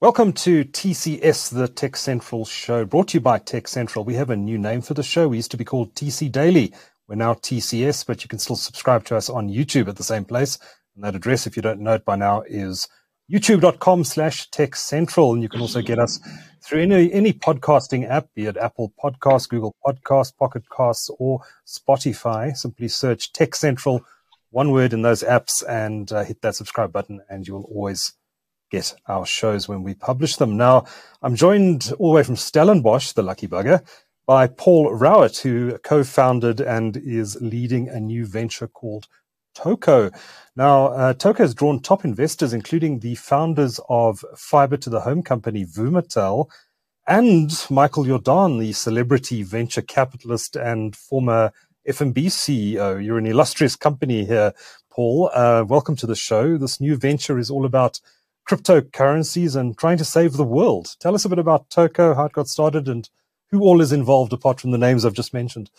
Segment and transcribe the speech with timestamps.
[0.00, 4.06] Welcome to TCS, the TechCentral show, brought to you by TechCentral.
[4.06, 5.26] We have a new name for the show.
[5.26, 6.72] We used to be called TC Daily.
[7.08, 10.24] We're now TCS, but you can still subscribe to us on YouTube at the same
[10.24, 10.56] place.
[10.94, 12.86] And that address, if you don't know it by now, is
[13.28, 15.32] youtube.com slash tech central.
[15.32, 16.20] And you can also get us
[16.62, 22.56] through any, any podcasting app, be it Apple Podcasts, Google Podcasts, Pocket Casts, or Spotify.
[22.56, 24.02] Simply search TechCentral,
[24.50, 28.12] one word in those apps, and uh, hit that subscribe button, and you will always
[28.70, 30.56] get our shows when we publish them.
[30.56, 30.84] Now,
[31.22, 33.86] I'm joined all the way from Stellenbosch, the lucky bugger,
[34.26, 39.06] by Paul Rowett, who co-founded and is leading a new venture called
[39.56, 40.14] Toco.
[40.54, 45.64] Now, uh, has drawn top investors, including the founders of fiber to the home company
[45.64, 46.48] Vumatel
[47.06, 51.52] and Michael Jordaan, the celebrity venture capitalist and former
[51.88, 53.02] FNB CEO.
[53.02, 54.52] You're an illustrious company here,
[54.90, 55.30] Paul.
[55.32, 56.58] Uh, welcome to the show.
[56.58, 57.98] This new venture is all about
[58.48, 60.96] cryptocurrencies and trying to save the world.
[61.00, 63.08] Tell us a bit about Toco, how it got started, and
[63.50, 65.70] who all is involved apart from the names I've just mentioned.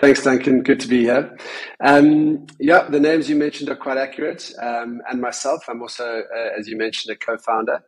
[0.00, 0.62] Thanks, Duncan.
[0.62, 1.36] Good to be here.
[1.82, 4.52] Um, yeah, the names you mentioned are quite accurate.
[4.60, 7.80] Um, and myself, I'm also, uh, as you mentioned, a co-founder.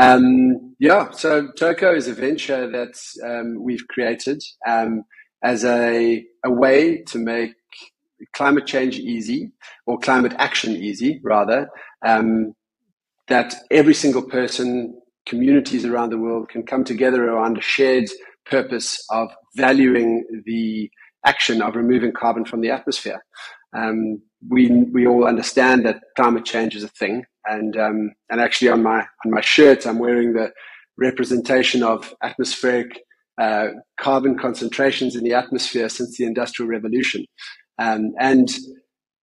[0.00, 5.04] Um, yeah, so Toco is a venture that um, we've created um,
[5.44, 7.52] as a, a way to make
[8.32, 9.52] climate change easy,
[9.86, 11.68] or climate action easy, rather,
[12.04, 12.54] um,
[13.30, 18.10] that every single person, communities around the world can come together around a shared
[18.44, 20.90] purpose of valuing the
[21.24, 23.22] action of removing carbon from the atmosphere.
[23.74, 28.68] Um, we we all understand that climate change is a thing, and um, and actually
[28.68, 30.50] on my on my shirt I'm wearing the
[30.96, 33.00] representation of atmospheric
[33.40, 37.26] uh, carbon concentrations in the atmosphere since the Industrial Revolution,
[37.78, 38.48] um, and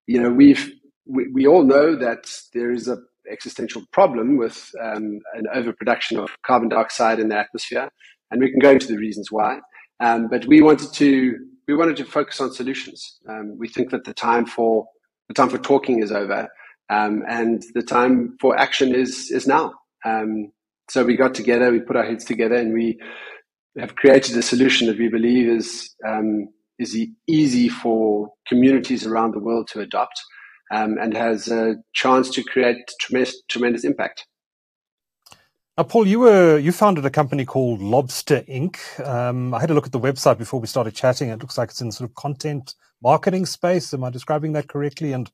[0.06, 0.72] you know we've
[1.04, 2.96] we, we all know that there is a
[3.30, 7.90] existential problem with um, an overproduction of carbon dioxide in the atmosphere,
[8.30, 9.60] and we can go into the reasons why.
[10.00, 13.18] Um, but we wanted to we wanted to focus on solutions.
[13.28, 14.86] Um, we think that the time for
[15.28, 16.48] the time for talking is over,
[16.90, 19.74] um, and the time for action is is now.
[20.04, 20.52] Um,
[20.90, 22.98] so we got together, we put our heads together, and we
[23.78, 26.96] have created a solution that we believe is um, is
[27.26, 30.20] easy for communities around the world to adopt
[30.70, 34.26] um, and has a chance to create tremendous, tremendous impact.
[35.76, 38.80] Now, Paul, you were you founded a company called Lobster Ink.
[39.00, 41.28] Um, I had a look at the website before we started chatting.
[41.28, 43.94] It looks like it's in sort of content marketing space.
[43.94, 45.12] Am I describing that correctly?
[45.12, 45.30] And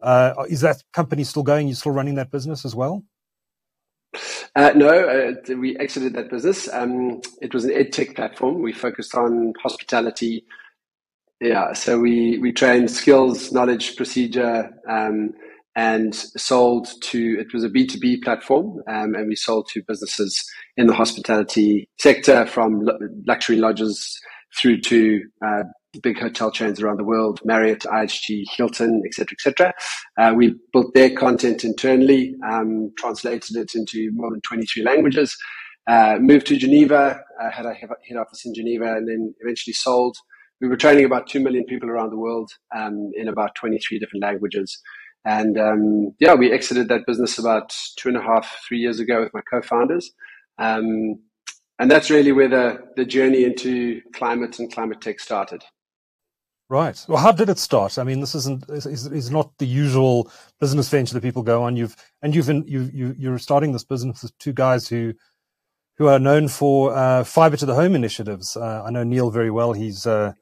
[0.00, 1.68] uh, is that company still going?
[1.68, 3.04] You're still running that business as well?
[4.54, 6.72] Uh, no, uh, we exited that business.
[6.72, 8.62] Um, it was an ed tech platform.
[8.62, 10.46] We focused on hospitality,
[11.40, 15.32] yeah, so we we trained skills, knowledge, procedure, um,
[15.74, 17.38] and sold to.
[17.38, 20.42] It was a B two B platform, um, and we sold to businesses
[20.76, 22.88] in the hospitality sector, from
[23.26, 24.18] luxury lodges
[24.58, 25.64] through to uh,
[26.02, 29.74] big hotel chains around the world, Marriott, IHG, Hilton, etc., etc.
[30.18, 35.36] Uh, we built their content internally, um, translated it into more than 23 languages,
[35.86, 40.16] uh, moved to Geneva, uh, had a head office in Geneva, and then eventually sold
[40.60, 44.22] we were training about 2 million people around the world um, in about 23 different
[44.22, 44.80] languages.
[45.24, 49.22] And um, yeah, we exited that business about two and a half, three years ago
[49.22, 50.12] with my co-founders.
[50.58, 51.20] Um,
[51.78, 55.62] and that's really where the, the journey into climate and climate tech started.
[56.68, 57.04] Right.
[57.08, 57.98] Well, how did it start?
[57.98, 61.76] I mean, this isn't is, is not the usual business venture that people go on.
[61.76, 65.14] You've and you've in, you you you're starting this business with two guys who
[65.98, 68.56] who are known for uh, fiber to the home initiatives.
[68.56, 69.74] Uh, I know Niel very well.
[69.74, 70.32] He's uh,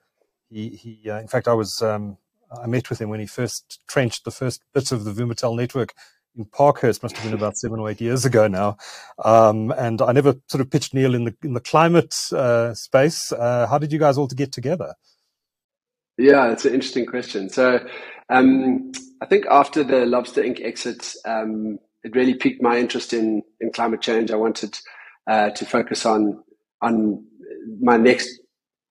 [0.54, 2.16] he, he uh, in fact, I was um,
[2.62, 5.94] I met with him when he first trenched the first bits of the Vumatel network
[6.36, 7.02] in Parkhurst.
[7.02, 8.76] Must have been about seven or eight years ago now.
[9.24, 13.32] Um, and I never sort of pitched Niel in the in the climate uh, space.
[13.32, 14.94] Uh, how did you guys all get together?
[16.16, 17.48] Yeah, it's an interesting question.
[17.48, 17.84] So,
[18.30, 20.60] um, I think after the Lobster Ink.
[20.60, 24.30] exit, um, it really piqued my interest in in climate change.
[24.30, 24.78] I wanted
[25.26, 26.42] uh, to focus on
[26.80, 27.24] on
[27.80, 28.40] my next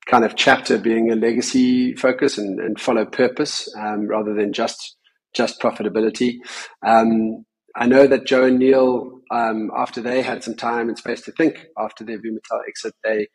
[0.05, 4.97] kind of chapter being a legacy focus and, and follow purpose um, rather than just
[5.33, 6.37] just profitability.
[6.85, 7.45] Um,
[7.75, 11.31] I know that Joe and Niel, um, after they had some time and space to
[11.31, 13.27] think after their Vumatel exit, they,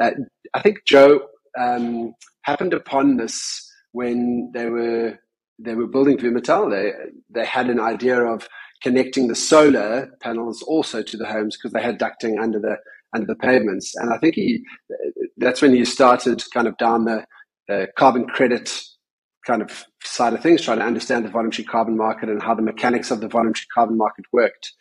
[0.00, 0.10] uh,
[0.52, 1.20] I think Joe
[1.58, 2.12] um,
[2.42, 5.18] happened upon this when they were
[5.58, 6.70] they were building Vumatel.
[6.70, 6.92] They
[7.30, 8.46] they had an idea of
[8.82, 12.76] connecting the solar panels also to the homes because they had ducting under the
[13.16, 13.94] under the pavements.
[13.96, 14.62] And I think he,
[15.36, 17.24] that's when he started kind of down the
[17.98, 18.80] carbon credit
[19.46, 22.62] kind of side of things, trying to understand the voluntary carbon market and how the
[22.62, 24.72] mechanics of the voluntary carbon market worked.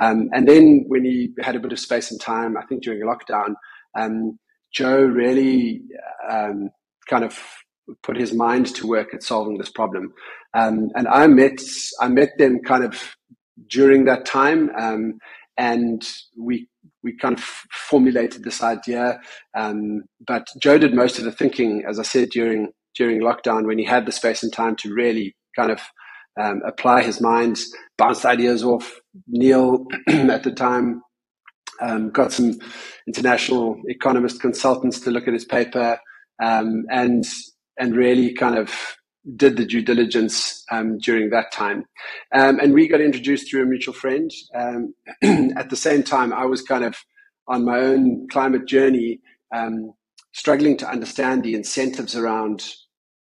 [0.00, 3.02] Um, and then when he had a bit of space and time, I think during
[3.02, 3.54] lockdown,
[3.98, 4.38] um,
[4.72, 5.82] Joe really
[6.30, 6.70] um,
[7.08, 7.38] kind of
[8.02, 10.14] put his mind to work at solving this problem.
[10.54, 11.60] Um, and I met
[12.00, 13.16] I met them kind of
[13.68, 15.18] during that time, um,
[15.58, 16.02] and
[16.38, 16.68] we
[17.02, 19.20] we kind of formulated this idea.
[19.56, 23.78] Um, but Joe did most of the thinking, as I said during during lockdown, when
[23.78, 25.80] he had the space and time to really kind of
[26.40, 27.58] um, apply his mind,
[27.98, 31.02] bounce ideas off Niel at the time.
[31.80, 32.58] Um, got some
[33.08, 35.98] international economist consultants to look at his paper,
[36.42, 37.24] um, and
[37.78, 38.70] and really kind of
[39.36, 41.84] did the due diligence um, during that time.
[42.34, 44.30] Um, and we got introduced through a mutual friend.
[44.54, 44.94] Um,
[45.56, 46.96] at the same time, I was kind of
[47.48, 49.20] on my own climate journey,
[49.54, 49.92] um,
[50.32, 52.64] struggling to understand the incentives around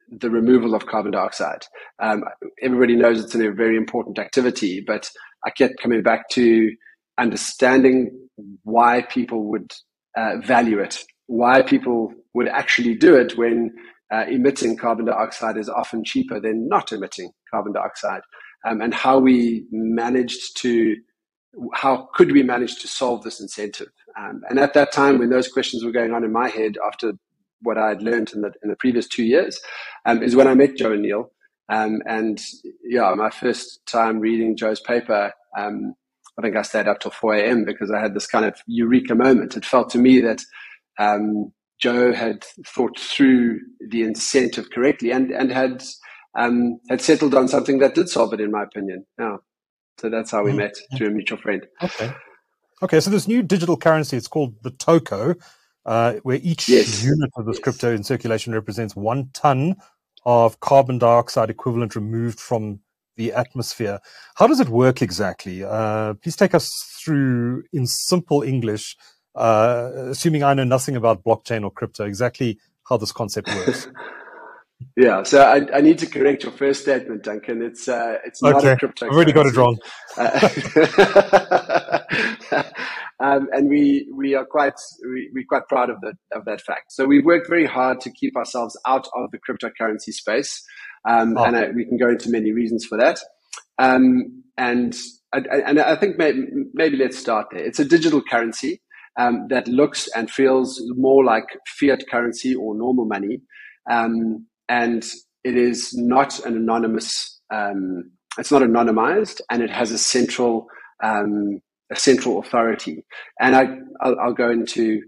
[0.09, 1.65] the removal of carbon dioxide.
[1.99, 2.23] Um,
[2.61, 5.09] everybody knows it's a very important activity, but
[5.45, 6.71] I kept coming back to
[7.17, 8.27] understanding
[8.63, 9.71] why people would
[10.17, 13.71] uh, value it, why people would actually do it when
[14.11, 18.21] uh, emitting carbon dioxide is often cheaper than not emitting carbon dioxide,
[18.65, 20.95] um, and how we managed to,
[21.73, 23.89] how could we manage to solve this incentive?
[24.19, 27.13] Um, and at that time, when those questions were going on in my head after
[27.61, 29.59] what I had learned in the in the previous two years,
[30.05, 31.31] um, is when I met Joe and Niel.
[31.69, 32.41] Um, and
[32.83, 35.93] yeah, my first time reading Joe's paper, um,
[36.37, 37.65] I think I stayed up till 4 a.m.
[37.65, 39.55] because I had this kind of eureka moment.
[39.55, 40.43] It felt to me that
[40.99, 45.83] um, Joe had thought through the incentive correctly and and had
[46.37, 49.05] um, had settled on something that did solve it, in my opinion.
[49.19, 49.37] Yeah.
[49.99, 50.59] So that's how we mm-hmm.
[50.59, 51.65] met through a mutual friend.
[51.83, 52.13] Okay.
[52.81, 52.99] Okay.
[52.99, 55.35] So this new digital currency, it's called the Toco,
[55.85, 57.03] uh, where each yes.
[57.03, 57.63] unit of this yes.
[57.63, 59.75] crypto in circulation represents one ton
[60.25, 62.79] of carbon dioxide equivalent removed from
[63.17, 63.99] the atmosphere.
[64.35, 65.63] How does it work exactly?
[65.63, 66.69] Uh, please take us
[67.03, 68.95] through in simple English
[69.35, 73.87] uh, assuming I know nothing about blockchain or crypto, exactly how this concept works.
[74.97, 77.61] yeah, so I, I, need to correct your first statement, Duncan.
[77.61, 78.73] It's uh, it's not okay.
[78.73, 79.05] a crypto.
[79.07, 79.77] I've already got it wrong.
[80.17, 81.99] Uh,
[83.23, 84.73] um, and we we are quite
[85.03, 86.91] we, we're quite proud of that of that fact.
[86.91, 90.61] So we've worked very hard to keep ourselves out of the cryptocurrency space,
[91.07, 91.43] um, oh.
[91.43, 93.19] and I, we can go into many reasons for that.
[93.79, 94.95] Um, and
[95.33, 96.43] I, and I think maybe,
[96.73, 97.63] maybe let's start there.
[97.63, 98.81] It's a digital currency
[99.19, 103.41] um, that looks and feels more like fiat currency or normal money.
[103.89, 105.03] Um, and
[105.43, 110.67] it is not an anonymous, um, it's not anonymized and it has a central,
[111.03, 111.59] um,
[111.91, 113.03] a central authority.
[113.39, 113.67] And I,
[114.01, 115.01] I'll, I'll, go into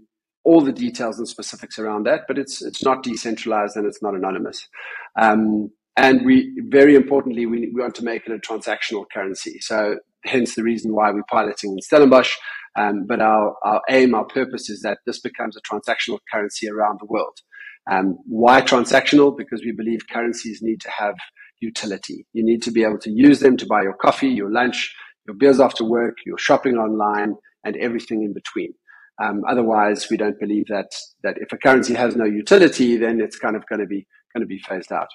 [0.44, 4.14] all the details and specifics around that, but it's, it's not decentralized and it's not
[4.14, 4.68] anonymous.
[5.18, 9.60] Um, and we, very importantly, we, we want to make it a transactional currency.
[9.60, 12.36] So hence the reason why we're piloting in Stellenbosch.
[12.76, 16.98] Um, but our, our aim, our purpose is that this becomes a transactional currency around
[17.00, 17.38] the world.
[17.90, 19.36] Um, why transactional?
[19.36, 21.14] Because we believe currencies need to have
[21.60, 22.26] utility.
[22.32, 24.94] You need to be able to use them to buy your coffee, your lunch,
[25.26, 28.74] your beers after work, your shopping online, and everything in between.
[29.22, 30.90] Um, otherwise, we don't believe that
[31.22, 34.42] that if a currency has no utility, then it's kind of going to be going
[34.42, 35.08] to be phased out.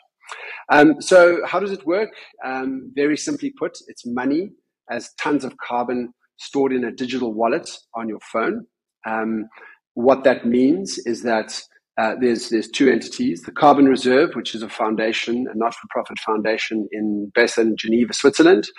[0.72, 2.10] Um, so, how does it work?
[2.46, 4.52] Um, very simply put, it's money
[4.90, 8.66] as tons of carbon stored in a digital wallet on your phone.
[9.06, 9.48] Um,
[9.94, 11.62] what that means is that
[12.00, 16.88] uh, there's there's two entities: the Carbon Reserve, which is a foundation, a not-for-profit foundation
[16.92, 18.70] in based in Geneva, Switzerland,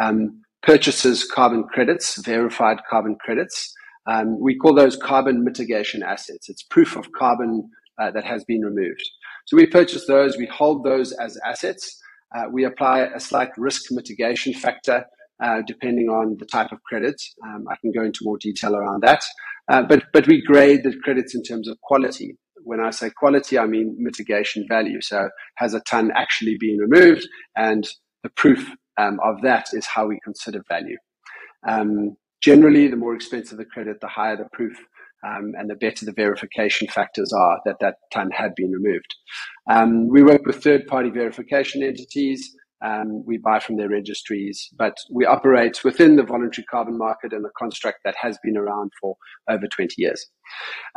[0.00, 3.72] um, purchases carbon credits, verified carbon credits.
[4.06, 6.48] Um, we call those carbon mitigation assets.
[6.48, 7.68] It's proof of carbon
[8.00, 9.04] uh, that has been removed.
[9.46, 11.98] So we purchase those, we hold those as assets.
[12.34, 15.04] Uh, we apply a slight risk mitigation factor
[15.42, 17.20] uh, depending on the type of credit.
[17.44, 19.22] Um, I can go into more detail around that.
[19.70, 22.36] Uh, but, but we grade the credits in terms of quality.
[22.62, 25.00] When I say quality, I mean mitigation value.
[25.00, 27.26] So has a ton actually been removed?
[27.56, 27.88] And
[28.22, 28.68] the proof
[28.98, 30.96] um, of that is how we consider value.
[31.66, 34.76] Um, generally, the more expensive the credit, the higher the proof.
[35.22, 39.14] Um, and the better the verification factors are that that ton had been removed.
[39.70, 42.56] Um, we work with third party verification entities.
[42.84, 47.44] Um, we buy from their registries, but we operate within the voluntary carbon market and
[47.44, 49.16] the construct that has been around for
[49.48, 50.26] over 20 years.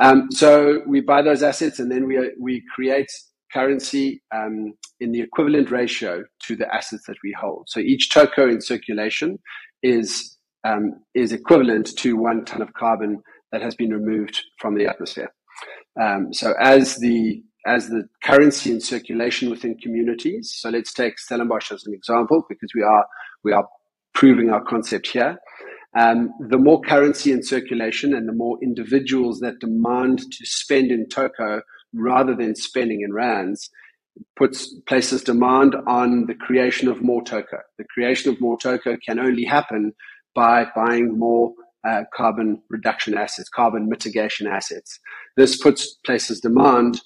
[0.01, 3.09] Um, so we buy those assets and then we, we create
[3.51, 7.67] currency um, in the equivalent ratio to the assets that we hold.
[7.69, 9.37] So each toco in circulation
[9.83, 13.21] is, um, is equivalent to one ton of carbon
[13.51, 15.31] that has been removed from the atmosphere.
[16.01, 20.53] Um, so as the as the currency in circulation within communities.
[20.55, 23.05] So let's take Stellenbosch as an example because we are
[23.43, 23.67] we are
[24.13, 25.37] proving our concept here.
[25.95, 31.05] um, the more currency in circulation and the more individuals that demand to spend in
[31.05, 31.61] Toco
[31.93, 33.69] rather than spending in rands
[34.35, 37.59] puts places demand on the creation of more Toco.
[37.77, 39.93] The creation of more Toco can only happen
[40.35, 41.53] by buying more
[41.87, 44.99] uh, carbon reduction assets, carbon mitigation assets.
[45.37, 47.01] This puts places demand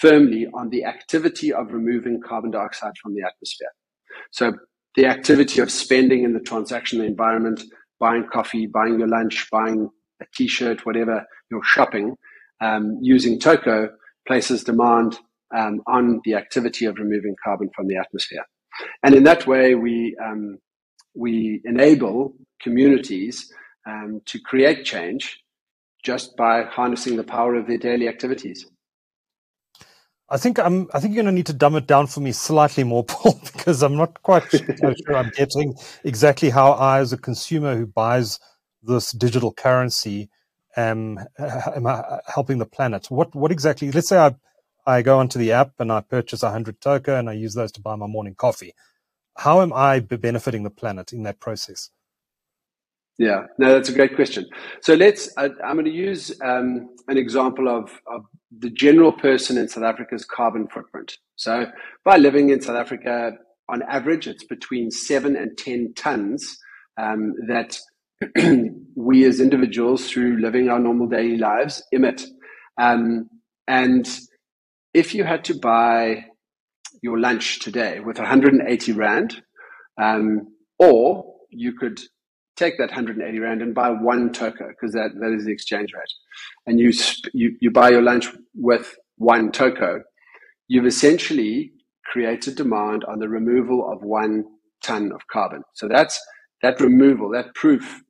[0.00, 3.70] firmly on the activity of removing carbon dioxide from the atmosphere.
[4.30, 4.52] So
[4.96, 7.62] the activity of spending in the transactional environment,
[8.00, 9.88] buying coffee, buying your lunch, buying
[10.20, 12.16] a t-shirt, whatever you're shopping,
[12.60, 13.88] um, using Toco
[14.26, 15.18] places demand
[15.56, 18.44] um, on the activity of removing carbon from the atmosphere.
[19.02, 20.58] And in that way, we, um,
[21.14, 23.52] we enable communities
[23.86, 25.40] um, to create change
[26.04, 28.66] just by harnessing the power of their daily activities.
[30.30, 30.88] I think I'm.
[30.92, 33.40] I think you're going to need to dumb it down for me slightly more, Paul,
[33.44, 38.38] because I'm not quite sure I'm getting exactly how I, as a consumer who buys
[38.82, 40.28] this digital currency,
[40.76, 43.10] am, am I helping the planet.
[43.10, 43.90] What what exactly?
[43.90, 44.34] Let's say I
[44.86, 47.80] I go onto the app and I purchase 100 token and I use those to
[47.80, 48.74] buy my morning coffee.
[49.36, 51.90] How am I benefiting the planet in that process?
[53.18, 54.46] Yeah, no, that's a great question.
[54.80, 58.24] So let's, I, am going to use um, an example of, of
[58.56, 61.16] the general person in South Africa's carbon footprint.
[61.34, 61.66] So
[62.04, 63.32] by living in South Africa,
[63.68, 66.58] on average, it's between seven and 10 tons
[66.96, 67.78] um, that
[68.94, 72.24] we as individuals, through living our normal daily lives, emit.
[72.80, 73.28] Um,
[73.66, 74.08] and
[74.94, 76.24] if you had to buy
[77.02, 79.42] your lunch today with 180 Rand,
[80.00, 82.00] um, or you could
[82.58, 86.12] take that 180 Rand and buy one Toco, because that, that is the exchange rate,
[86.66, 86.92] and you,
[87.32, 90.00] you, you buy your lunch with one Toco,
[90.68, 91.72] you've essentially
[92.04, 94.44] created demand on the removal of one
[94.82, 95.62] ton of carbon.
[95.74, 96.18] So that's
[96.62, 98.02] that removal, that proof,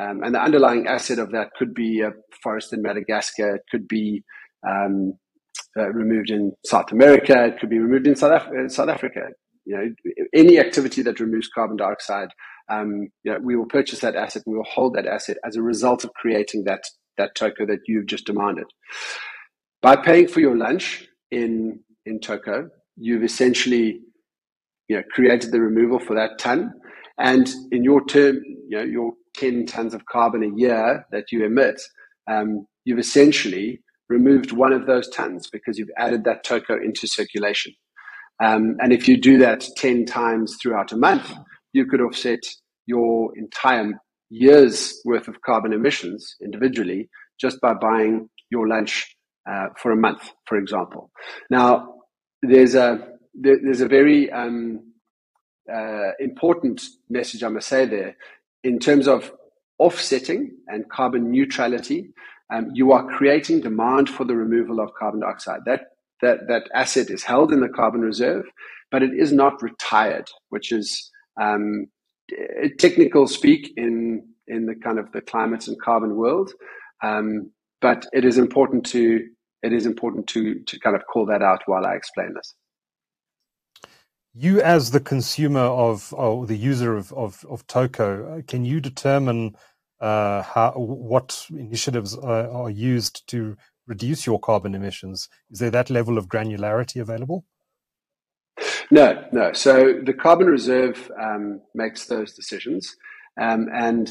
[0.00, 2.10] um, and the underlying asset of that could be a
[2.42, 4.24] forest in Madagascar, it could be
[4.66, 5.14] um,
[5.76, 7.46] uh, removed in South America.
[7.46, 9.28] It could be removed in South, Af- South Africa.
[9.64, 12.28] You know, any activity that removes carbon dioxide,
[12.68, 14.42] um, you know, we will purchase that asset.
[14.46, 16.82] and We will hold that asset as a result of creating that
[17.18, 18.64] that Toco that you've just demanded.
[19.82, 24.00] By paying for your lunch in in Toco, you've essentially
[24.88, 26.72] you know created the removal for that ton,
[27.18, 31.44] and in your term, you know your ten tons of carbon a year that you
[31.44, 31.80] emit,
[32.30, 37.72] um, you've essentially removed one of those tons because you've added that Toco into circulation.
[38.42, 41.32] Um, and if you do that 10 times throughout a month,
[41.72, 42.40] you could offset
[42.86, 43.92] your entire
[44.30, 47.08] year's worth of carbon emissions individually
[47.40, 49.16] just by buying your lunch
[49.48, 51.10] uh, for a month, for example.
[51.50, 51.94] Now,
[52.42, 54.92] there's a there, there's a very um,
[55.72, 58.16] uh, important message I must say there
[58.62, 59.32] in terms of
[59.78, 62.10] offsetting and carbon neutrality
[62.52, 65.60] um, you are creating demand for the removal of carbon dioxide.
[65.64, 65.80] That,
[66.20, 68.44] that, that asset is held in the carbon reserve,
[68.90, 71.10] but it is not retired, which is
[71.40, 71.86] um,
[72.78, 76.52] technical speak in, in the kind of the climate and carbon world.
[77.02, 79.28] Um, but it is important to
[79.62, 82.54] it is important to to kind of call that out while I explain this.
[84.34, 89.56] You, as the consumer of or the user of of, of Toco, can you determine
[90.00, 95.28] uh, how, what initiatives are, are, used to reduce your carbon emissions?
[95.50, 97.44] Is there that level of granularity available?
[98.90, 99.52] No, no.
[99.52, 102.96] So the carbon reserve um, makes those decisions,
[103.40, 104.08] um, and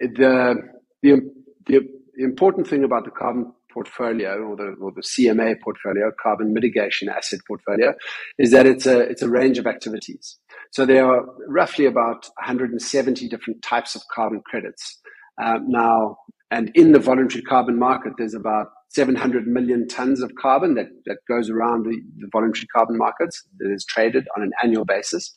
[0.00, 0.56] the,
[1.02, 1.30] the
[1.66, 1.80] the
[2.24, 7.40] important thing about the carbon portfolio or the or the CMA portfolio, carbon mitigation asset
[7.46, 7.94] portfolio,
[8.38, 10.38] is that it's a it's a range of activities.
[10.72, 14.98] So there are roughly about 170 different types of carbon credits
[15.42, 16.18] um, now,
[16.50, 21.18] and in the voluntary carbon market, there's about 700 million tons of carbon that, that
[21.28, 25.32] goes around the, the voluntary carbon markets that is traded on an annual basis.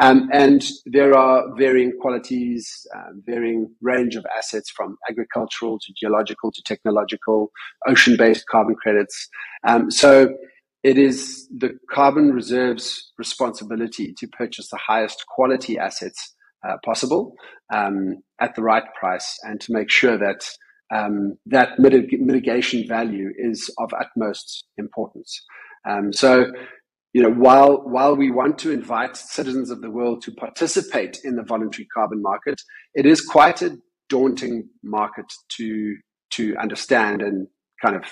[0.00, 6.50] Um, and there are varying qualities, uh, varying range of assets from agricultural to geological
[6.50, 7.52] to technological,
[7.86, 9.28] ocean based carbon credits.
[9.64, 10.34] Um, so
[10.82, 16.34] it is the carbon reserves responsibility to purchase the highest quality assets
[16.68, 17.34] uh, possible
[17.72, 20.48] um, at the right price and to make sure that
[20.94, 25.40] um, that mitig- mitigation value is of utmost importance.
[25.88, 26.46] Um, so,
[27.12, 31.36] you know, while while we want to invite citizens of the world to participate in
[31.36, 32.60] the voluntary carbon market,
[32.94, 33.76] it is quite a
[34.08, 35.26] daunting market
[35.56, 35.96] to
[36.30, 37.46] to understand and
[37.82, 38.04] kind of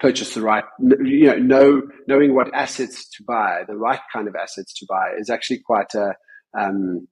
[0.00, 0.64] purchase the right,
[1.02, 5.12] you know, know knowing what assets to buy, the right kind of assets to buy,
[5.18, 6.14] is actually quite a
[6.58, 7.08] um,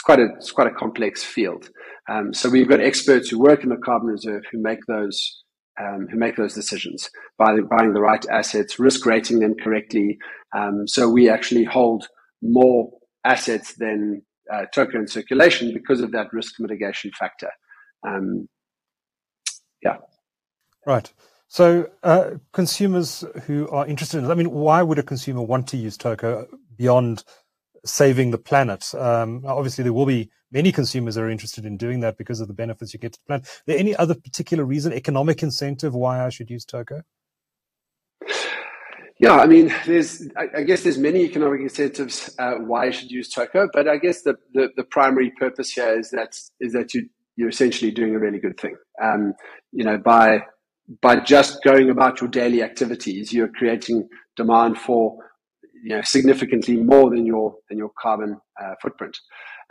[0.00, 1.68] it's quite a it's quite a complex field.
[2.08, 5.42] Um, so we've got experts who work in the carbon reserve who make those
[5.78, 10.16] um, who make those decisions by buying the right assets, risk rating them correctly.
[10.56, 12.06] Um, so we actually hold
[12.40, 12.90] more
[13.26, 17.50] assets than uh, token in circulation because of that risk mitigation factor.
[18.06, 18.48] Um,
[19.82, 19.98] yeah.
[20.86, 21.12] Right.
[21.48, 25.76] So uh, consumers who are interested in, I mean, why would a consumer want to
[25.76, 27.22] use Toco beyond
[27.84, 28.94] saving the planet?
[28.94, 32.48] Um, obviously, there will be many consumers that are interested in doing that because of
[32.48, 33.46] the benefits you get to the planet.
[33.46, 37.02] Is there any other particular reason, economic incentive, why I should use Toco?
[39.20, 43.32] Yeah, I mean, there's, I, guess there's many economic incentives uh, why you should use
[43.32, 47.06] Toco, but I guess the, the, the, primary purpose here is that is that you
[47.36, 48.76] you're essentially doing a really good thing.
[49.02, 49.34] Um,
[49.72, 50.44] you know, by
[51.02, 55.18] by just going about your daily activities, you're creating demand for
[55.82, 59.16] you know significantly more than your than your carbon uh, footprint.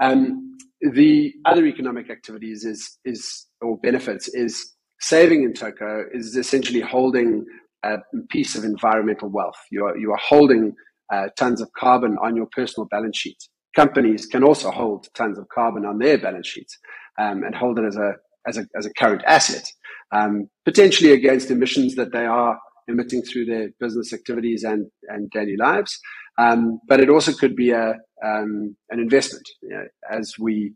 [0.01, 6.81] Um, the other economic activities is is or benefits is saving in Toco is essentially
[6.81, 7.45] holding
[7.83, 7.97] a
[8.29, 9.59] piece of environmental wealth.
[9.71, 10.73] You are you are holding
[11.11, 13.37] uh, tons of carbon on your personal balance sheet.
[13.75, 16.77] Companies can also hold tons of carbon on their balance sheets
[17.17, 18.13] um, and hold it as a
[18.47, 19.71] as a as a current asset
[20.11, 22.59] um, potentially against emissions that they are
[22.89, 25.99] emitting through their business activities and, and daily lives.
[26.37, 29.47] Um, but it also could be a, um, an investment.
[29.61, 30.73] You know, as we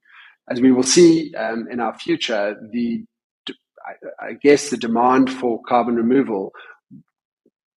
[0.52, 3.06] as we will see um, in our future, the
[3.86, 6.52] I, I guess the demand for carbon removal,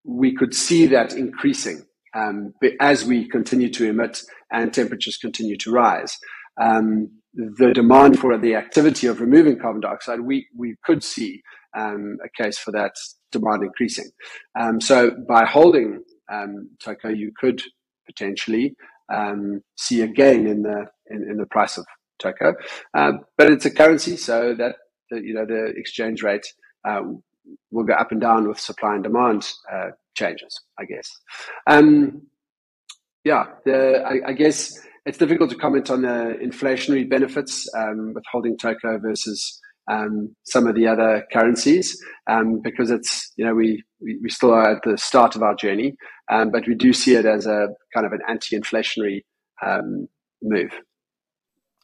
[0.04, 5.72] we could see that increasing um, as we continue to emit and temperatures continue to
[5.72, 6.18] rise.
[6.62, 11.42] Um, the demand for the activity of removing carbon dioxide, we, we could see
[11.76, 12.94] um, a case for that
[13.32, 14.10] demand increasing.
[14.60, 17.62] Um, so by holding um, Toco, you could
[18.06, 18.76] potentially
[19.14, 21.86] um, see a gain in the in, in the price of
[22.22, 22.54] Toco,
[22.94, 24.76] uh, but it's a currency, so that
[25.12, 26.48] the, you know the exchange rate
[26.88, 27.02] uh,
[27.72, 30.62] will go up and down with supply and demand uh, changes.
[30.80, 31.12] I guess.
[31.68, 32.24] Um,
[33.24, 38.24] yeah, the, I, I guess it's difficult to comment on the inflationary benefits um, with
[38.32, 41.98] holding Toco versus um, some of the other currencies
[42.30, 45.96] um, because it's you know we, we, still are at the start of our journey,
[46.32, 49.22] um, but we do see it as a kind of an anti-inflationary
[49.66, 50.08] um,
[50.42, 50.72] move.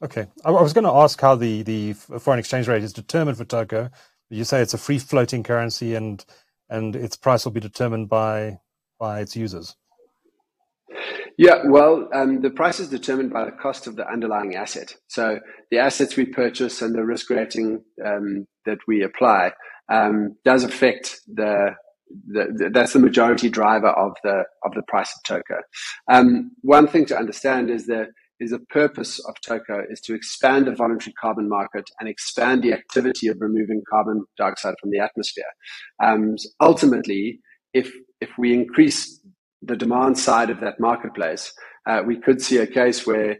[0.02, 3.38] Okay, I, I was going to ask how the the foreign exchange rate is determined
[3.38, 3.90] for Toco.
[4.30, 6.24] You say it's a free floating currency and
[6.68, 8.58] and its price will be determined by
[8.98, 9.76] by its users.
[11.38, 14.94] Yeah, well, um, the price is determined by the cost of the underlying asset.
[15.08, 19.52] So the assets we purchase and the risk rating um, that we apply
[19.90, 21.70] um, does affect the,
[22.28, 25.58] the, the, that's the majority driver of the of the price of Toco.
[26.10, 28.08] Um, one thing to understand is that
[28.40, 32.72] is the purpose of Toco is to expand the voluntary carbon market and expand the
[32.72, 35.44] activity of removing carbon dioxide from the atmosphere.
[36.02, 37.40] Um, ultimately,
[37.72, 39.20] if if we increase
[39.62, 41.52] the demand side of that marketplace,
[41.86, 43.38] uh, we could see a case where,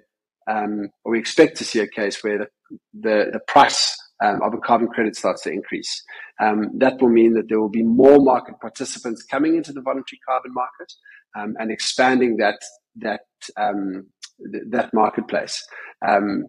[0.51, 2.47] um, or we expect to see a case where the,
[2.95, 6.03] the, the price um, of a carbon credit starts to increase.
[6.41, 10.21] Um, that will mean that there will be more market participants coming into the voluntary
[10.27, 10.93] carbon market
[11.37, 12.59] um, and expanding that
[12.97, 13.23] that
[13.57, 14.07] um,
[14.53, 15.63] th- that marketplace.
[16.07, 16.45] Um,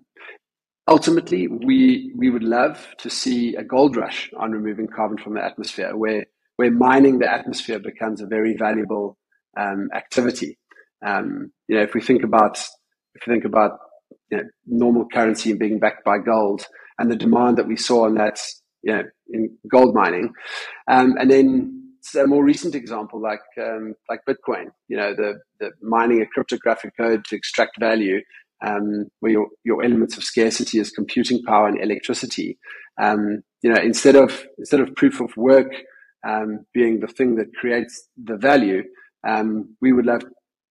[0.87, 5.43] ultimately, we we would love to see a gold rush on removing carbon from the
[5.43, 6.25] atmosphere, where
[6.57, 9.17] where mining the atmosphere becomes a very valuable
[9.57, 10.57] um, activity.
[11.05, 12.57] Um, you know, if we think about
[13.15, 13.79] if we think about
[14.31, 16.65] you know, normal currency being backed by gold
[16.97, 18.39] and the demand that we saw in that,
[18.81, 20.33] you know, in gold mining,
[20.89, 21.79] um, and then
[22.21, 26.95] a more recent example like um, like Bitcoin, you know, the the mining a cryptographic
[26.97, 28.21] code to extract value,
[28.65, 32.57] um, where your your elements of scarcity is computing power and electricity.
[33.01, 35.71] Um, you know, instead of instead of proof of work
[36.73, 38.83] being the thing that creates the value,
[39.27, 40.23] um, we would love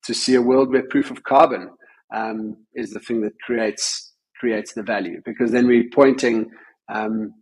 [0.05, 1.71] to see a world where proof of carbon
[2.15, 6.51] um, is the thing that creates creates the value, because then we're pointing,
[6.93, 7.33] um,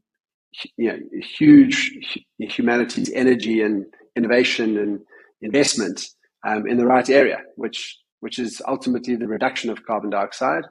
[0.76, 0.98] you know,
[1.38, 1.90] huge
[2.38, 5.00] humanity's energy and innovation and
[5.40, 6.04] investment
[6.46, 10.64] um, in the right area, which which is ultimately the reduction of carbon dioxide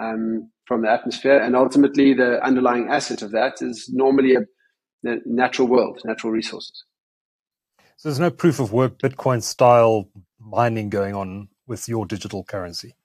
[0.00, 4.40] um, from the atmosphere, and ultimately the underlying asset of that is normally a,
[5.06, 6.84] a natural world, natural resources.
[7.96, 12.96] So there's no proof of work Bitcoin style mining going on with your digital currency.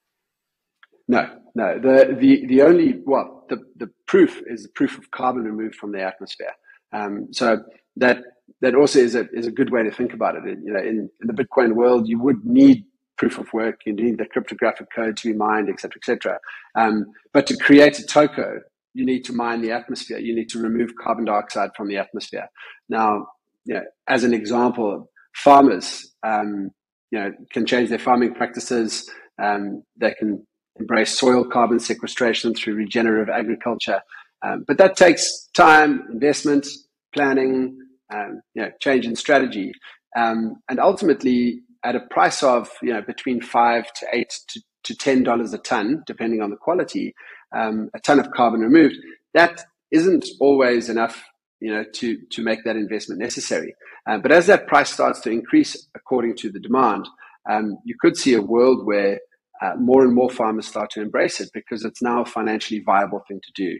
[1.07, 1.79] No, no.
[1.79, 5.91] The the the only well, the the proof is the proof of carbon removed from
[5.91, 6.53] the atmosphere.
[6.91, 7.63] Um, so
[7.95, 8.19] that
[8.61, 10.43] that also is a is a good way to think about it.
[10.45, 12.85] You know, in, in the Bitcoin world, you would need
[13.19, 16.39] proof of work, you need the cryptographic code to be mined, etc., etc.
[16.75, 18.61] Um, but to create a token,
[18.93, 20.17] you need to mine the atmosphere.
[20.17, 22.47] You need to remove carbon dioxide from the atmosphere.
[22.87, 23.27] Now,
[23.65, 26.69] you know, as an example, farmers, um,
[27.11, 29.09] you know, can change their farming practices.
[29.41, 30.45] Um, they can
[30.79, 34.01] embrace soil carbon sequestration through regenerative agriculture.
[34.45, 36.67] Um, but that takes time, investment,
[37.13, 37.77] planning,
[38.13, 39.71] um, you know, change in strategy.
[40.17, 44.95] Um, and ultimately, at a price of you know between five to eight to, to
[44.95, 47.13] ten dollars a ton, depending on the quality,
[47.55, 48.95] um, a ton of carbon removed,
[49.33, 51.23] that isn't always enough,
[51.61, 53.75] you know, to to make that investment necessary.
[54.07, 57.07] Uh, but as that price starts to increase according to the demand,
[57.49, 59.19] um, you could see a world where
[59.61, 63.21] uh, more and more farmers start to embrace it because it's now a financially viable
[63.27, 63.79] thing to do.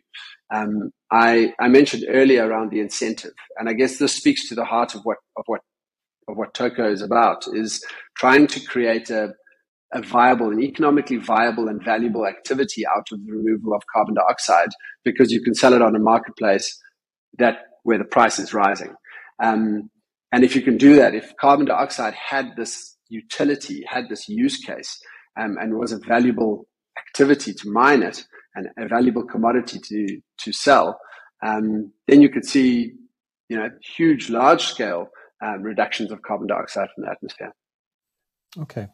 [0.54, 4.66] Um, I, I mentioned earlier around the incentive, and I guess this speaks to the
[4.66, 5.62] heart of what of what
[6.28, 7.84] of what Toco is about is
[8.16, 9.34] trying to create a,
[9.94, 14.70] a viable and economically viable and valuable activity out of the removal of carbon dioxide
[15.04, 16.78] because you can sell it on a marketplace
[17.38, 18.94] that where the price is rising.
[19.42, 19.90] Um,
[20.32, 24.58] and if you can do that, if carbon dioxide had this utility, had this use
[24.58, 25.00] case,
[25.40, 30.52] um, and was a valuable activity to mine it and a valuable commodity to to
[30.52, 31.00] sell,
[31.42, 32.94] um, then you could see,
[33.48, 35.10] you know, huge, large scale
[35.42, 37.54] um, reductions of carbon dioxide from the atmosphere.
[38.58, 38.88] Okay.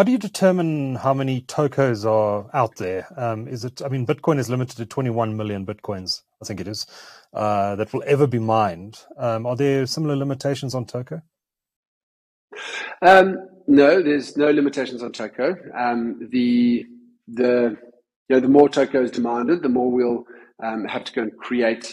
[0.00, 3.06] How do you determine how many tocos are out there?
[3.18, 3.82] Um, is it?
[3.84, 6.22] I mean, Bitcoin is limited to 21 million bitcoins.
[6.40, 6.86] I think it is
[7.34, 8.98] uh, that will ever be mined.
[9.18, 11.20] Um, are there similar limitations on Toco?
[13.02, 15.54] Um, no, there's no limitations on Toco.
[15.78, 16.86] Um, the
[17.28, 17.76] the
[18.30, 20.24] you know the more Toco is demanded, the more we'll
[20.64, 21.92] um, have to go and create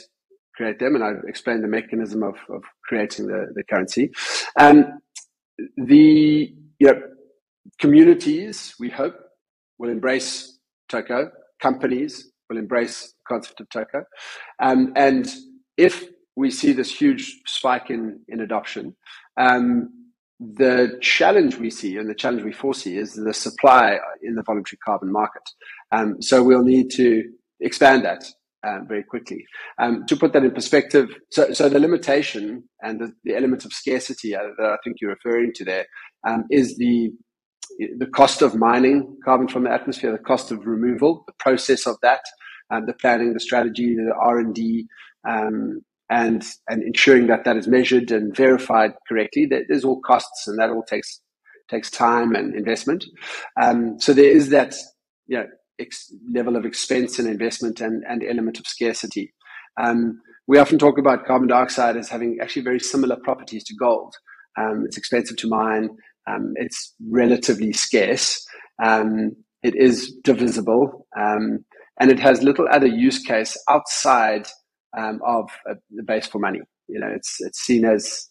[0.55, 4.11] create them, and I've explained the mechanism of, of creating the, the currency.
[4.57, 5.01] Um,
[5.75, 7.01] the you know,
[7.79, 9.15] communities, we hope,
[9.77, 10.57] will embrace
[10.91, 11.29] Toco.
[11.61, 14.03] Companies will embrace the concept of Toco.
[14.59, 15.27] Um, and
[15.77, 18.95] if we see this huge spike in, in adoption,
[19.39, 19.89] um,
[20.39, 24.77] the challenge we see and the challenge we foresee is the supply in the voluntary
[24.85, 25.41] carbon market.
[25.91, 27.23] Um, so we'll need to
[27.59, 28.23] expand that
[28.65, 29.45] um, very quickly.
[29.81, 33.73] Um, to put that in perspective, so, so the limitation and the, the element of
[33.73, 35.85] scarcity that I think you're referring to there
[36.27, 37.11] um, is the
[37.97, 41.97] the cost of mining carbon from the atmosphere, the cost of removal, the process of
[42.01, 42.21] that,
[42.71, 44.87] um, the planning, the strategy, the R and D,
[45.27, 49.45] um, and and ensuring that that is measured and verified correctly.
[49.49, 51.21] There's all costs, and that all takes
[51.69, 53.05] takes time and investment.
[53.61, 54.75] Um, so there is that
[55.27, 55.45] you know
[55.79, 59.33] ex- level of expense and investment and, and element of scarcity.
[59.81, 64.15] Um, we often talk about carbon dioxide as having actually very similar properties to gold.
[64.57, 65.89] Um, it's expensive to mine.
[66.27, 68.45] Um, it's relatively scarce.
[68.83, 69.31] Um,
[69.63, 71.65] it is divisible, um,
[71.99, 74.47] and it has little other use case outside
[74.97, 76.61] um, of uh, the base for money.
[76.87, 78.29] You know, it's it's seen as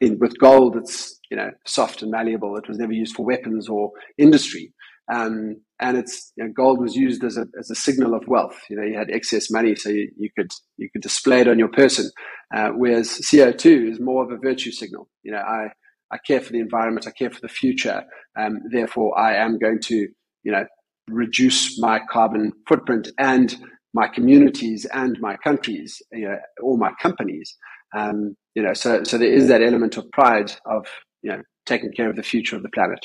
[0.00, 2.56] in, with gold, it's you know soft and malleable.
[2.56, 4.72] It was never used for weapons or industry.
[5.12, 8.58] Um, and it's you know, gold was used as a as a signal of wealth.
[8.68, 11.58] You know, you had excess money, so you, you could you could display it on
[11.58, 12.10] your person.
[12.54, 15.08] Uh, whereas CO two is more of a virtue signal.
[15.22, 15.68] You know, I
[16.12, 18.04] I care for the environment, I care for the future.
[18.38, 20.08] Um, therefore, I am going to
[20.42, 20.64] you know
[21.08, 23.56] reduce my carbon footprint and
[23.94, 27.56] my communities and my countries, you know, all my companies.
[27.96, 30.86] Um, you know, so so there is that element of pride of
[31.22, 33.04] you know taking care of the future of the planet.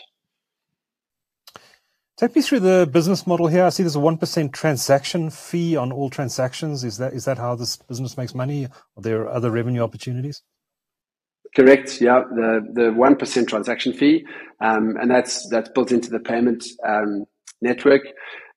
[2.18, 3.64] Take me through the business model here.
[3.64, 6.84] I see there's a one percent transaction fee on all transactions.
[6.84, 8.66] Is that is that how this business makes money?
[8.66, 10.44] Are there other revenue opportunities?
[11.56, 12.00] Correct.
[12.00, 14.26] Yeah, the the one percent transaction fee,
[14.62, 17.26] um, and that's that's built into the payment um,
[17.62, 18.04] network.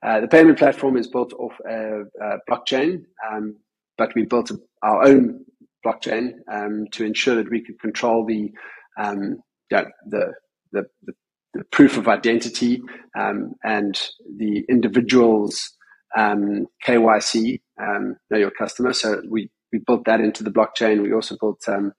[0.03, 3.03] Uh, the payment platform is built off a, a blockchain,
[3.33, 3.57] um,
[3.99, 4.53] but we built
[4.83, 5.45] our own
[5.85, 8.53] blockchain um, to ensure that we could control the
[8.97, 9.39] um,
[9.71, 10.33] yeah, the,
[10.73, 11.13] the, the
[11.55, 12.81] the proof of identity
[13.19, 14.01] um, and
[14.39, 15.73] the individual's
[16.17, 18.93] um, KYC, um, know your customer.
[18.93, 21.03] So we, we built that into the blockchain.
[21.03, 21.93] We also built um,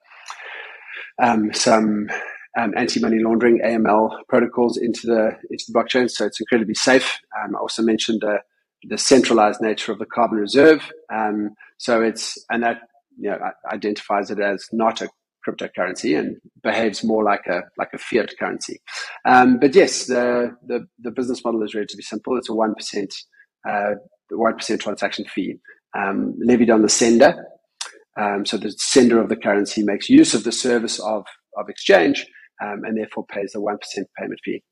[1.21, 2.09] um, some
[2.57, 6.09] um, anti-money laundering AML protocols into the into the blockchain.
[6.09, 7.19] So it's incredibly safe.
[7.37, 8.21] I also mentioned
[8.87, 10.91] the centralized nature of the carbon reserve.
[11.77, 12.77] so it's and that
[13.17, 13.39] you know
[13.71, 15.09] identifies it as not a
[15.47, 18.81] cryptocurrency and behaves more like a like a fiat currency.
[19.25, 22.37] Um, but yes, the, the, the business model is relatively simple.
[22.37, 23.13] It's a one percent
[23.67, 23.95] uh,
[24.31, 25.55] one transaction fee
[25.97, 27.45] um, levied on the sender.
[28.17, 31.25] Um, so the sender of the currency makes use of the service of
[31.57, 32.25] of exchange
[32.61, 34.63] um, and therefore pays one percent payment fee.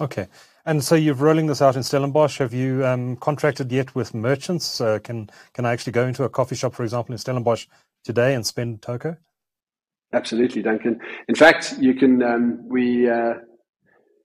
[0.00, 0.26] Okay.
[0.64, 2.38] And so you're rolling this out in Stellenbosch.
[2.38, 4.80] Have you um, contracted yet with merchants?
[4.80, 7.66] Uh, can can I actually go into a coffee shop, for example, in Stellenbosch
[8.04, 9.16] today and spend toco?
[10.12, 11.00] Absolutely, Duncan.
[11.28, 12.22] In fact, you can.
[12.22, 13.34] Um, we, uh,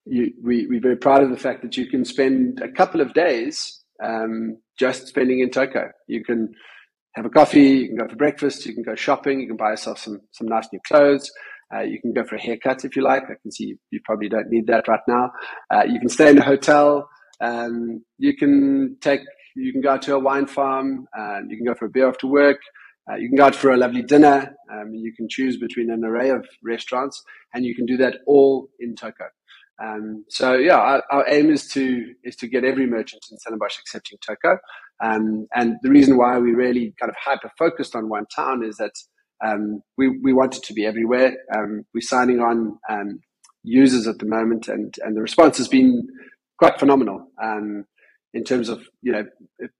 [0.06, 3.14] you, we we're very proud of the fact that you can spend a couple of
[3.14, 5.90] days um, just spending in toco.
[6.08, 6.54] You can
[7.18, 9.72] have a coffee, you can go for breakfast, you can go shopping, you can buy
[9.72, 11.32] yourself some some nice new clothes.
[11.74, 13.24] Uh, you can go for a haircut if you like.
[13.24, 15.32] I can see you, you probably don't need that right now.
[15.74, 17.10] Uh, you can stay in a hotel.
[17.42, 19.22] Um, you can take,
[19.56, 21.08] you can go to a wine farm.
[21.18, 22.60] Uh, you can go for a beer after work.
[23.10, 24.56] Uh, you can go out for a lovely dinner.
[24.72, 28.70] Um, you can choose between an array of restaurants, and you can do that all
[28.80, 29.28] in Toco.
[29.84, 33.78] Um, so yeah, our, our, aim is to is to get every merchant in Stellenbosch
[33.80, 34.58] accepting Toco.
[35.04, 38.78] Um, and the reason why we really kind of hyper focused on one town is
[38.78, 38.94] that
[39.46, 41.34] um, we, we want it to be everywhere.
[41.56, 43.20] Um, we're signing on um,
[43.64, 46.08] users at the moment, and, and the response has been
[46.58, 47.86] quite phenomenal um,
[48.34, 49.26] in terms of you know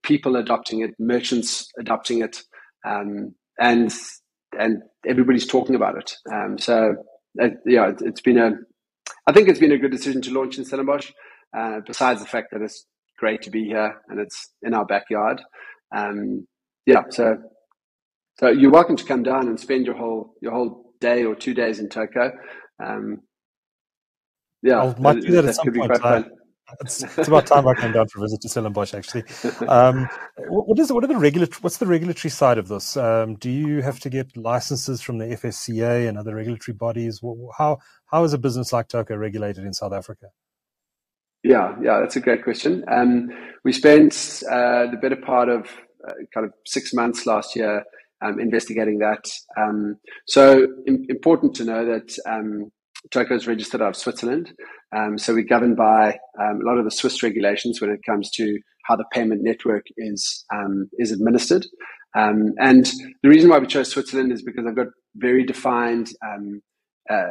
[0.04, 2.42] people adopting it, merchants adopting it,
[2.84, 6.60] and and everybody's talking about it.
[6.62, 6.94] So
[7.42, 8.52] uh, yeah, it, has been a
[9.26, 11.10] I think it's been a good decision to launch in Stellenbosch.
[11.56, 12.84] Uh, besides the fact that it's
[13.18, 15.40] great to be here and it's in our backyard.
[16.86, 17.38] yeah, so
[18.38, 21.54] so you're welcome to come down and spend your whole your whole day or two
[21.54, 22.30] days in Toco.
[22.84, 23.20] Um,
[24.62, 26.04] yeah, I might do that, that at some point.
[26.04, 26.22] Uh,
[26.80, 28.94] it's, it's, about time I came down for a visit to Stellenbosch.
[28.94, 29.24] Actually,
[29.68, 30.08] um,
[30.48, 31.58] what is what are the regulatory?
[31.60, 32.96] What's the regulatory side of this?
[32.96, 37.20] Um, do you have to get licenses from the FSCA and other regulatory bodies?
[37.56, 40.26] How how is a business like Toco regulated in South Africa?
[41.42, 42.84] Yeah, yeah, that's a great question.
[42.88, 43.30] Um,
[43.64, 45.66] we spent uh, the better part of
[46.06, 47.84] uh, kind of six months last year
[48.20, 49.30] um, investigating that.
[49.56, 52.72] Um, so in, important to know that um,
[53.10, 54.52] Toco is registered out of Switzerland.
[54.96, 58.30] Um, so we're governed by um, a lot of the Swiss regulations when it comes
[58.32, 61.66] to how the payment network is um, is administered.
[62.16, 62.86] Um, and
[63.22, 66.08] the reason why we chose Switzerland is because they've got very defined,
[67.10, 67.26] uh,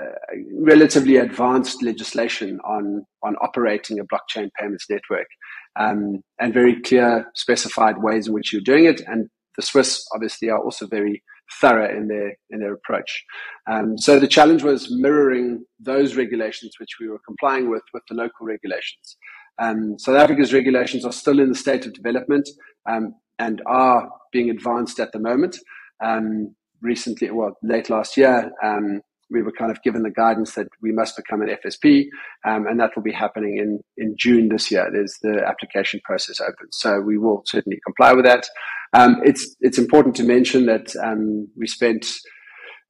[0.54, 5.28] relatively advanced legislation on on operating a blockchain payments network,
[5.76, 9.28] and very clear specified ways in which you're doing it, and
[9.58, 11.24] the Swiss obviously are also very
[11.62, 13.24] thorough in their in their approach.
[13.70, 18.16] Um, so the challenge was mirroring those regulations which we were complying with with the
[18.16, 19.18] local regulations.
[19.60, 22.48] Um, South Africa's regulations are still in the state of development
[22.90, 25.58] um, and are being advanced at the moment.
[26.04, 30.68] Um, recently, well, late last year, um, we were kind of given the guidance that
[30.82, 32.06] we must become an FSP,
[32.48, 34.90] um, and that will be happening in, in June this year.
[34.92, 38.48] There's the application process open, so we will certainly comply with that.
[38.94, 42.06] Um, it's it's important to mention that um, we spent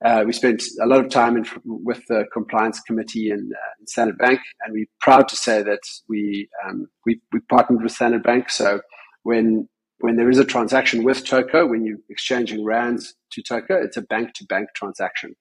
[0.05, 4.17] uh, we spent a lot of time in, with the compliance committee in, uh, Standard
[4.19, 8.49] Bank, and we're proud to say that we um, we, we partnered with Standard Bank.
[8.49, 8.81] So
[9.23, 9.67] when
[9.99, 14.03] when there is a transaction with Toco, when you're exchanging rands to Toco, it's a
[14.03, 15.35] bank to bank transaction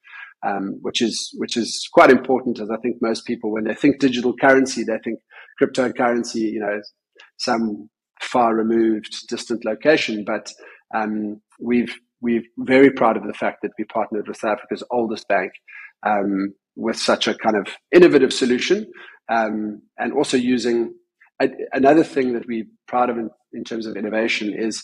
[0.45, 2.61] um, which is which is quite important.
[2.61, 5.21] As I think most people, when they think digital currency, they think
[5.61, 6.53] cryptocurrency.
[6.53, 6.81] You know,
[7.39, 7.89] some
[8.21, 10.25] far removed, distant location.
[10.25, 10.53] But
[10.95, 15.53] um, we've we're very proud of the fact that we partnered with Africa's oldest bank
[16.05, 18.91] um, with such a kind of innovative solution,
[19.29, 20.95] um, and also using
[21.43, 24.83] a, another thing that we're proud of in, in terms of innovation is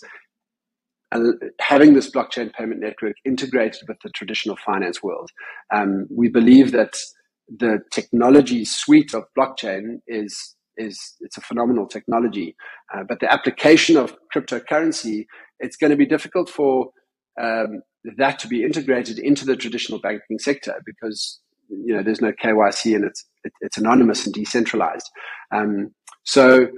[1.61, 5.31] having this blockchain payment network integrated with the traditional finance world.
[5.75, 6.95] Um, we believe that
[7.49, 12.57] the technology suite of blockchain is is it's a phenomenal technology,
[12.95, 15.27] uh, but the application of cryptocurrency
[15.63, 16.91] it's going to be difficult for
[17.41, 17.81] um,
[18.19, 22.95] that to be integrated into the traditional banking sector because you know there's no KYC
[22.95, 25.09] and it's it, it's anonymous and decentralized.
[25.55, 26.69] Um, so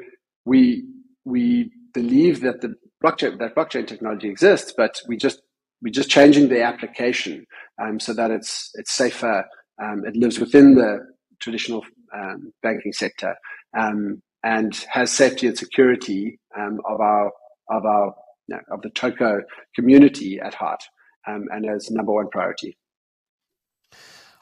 [0.45, 0.85] we
[1.25, 5.41] we believe that the blockchain that blockchain technology exists, but we just
[5.83, 7.47] we're just changing the application
[7.83, 9.45] um, so that it's it's safer.
[9.83, 11.01] Um, it lives within the
[11.41, 13.35] traditional um, banking sector
[13.77, 17.31] um, and has safety and security um, of our
[17.71, 18.15] of our
[18.49, 19.41] you know, of the Toco
[19.75, 20.83] community at heart
[21.27, 22.77] um, and as number one priority.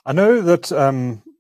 [0.05, 0.73] I know that